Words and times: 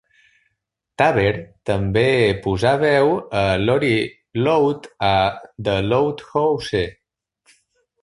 Taber 1.01 1.33
també 1.71 2.05
posar 2.47 2.73
veu 2.85 3.13
a 3.43 3.45
Lori 3.67 3.93
Loud 4.49 4.91
a 5.13 5.15
"The 5.71 5.79
Loud 5.93 6.29
House". 6.35 6.87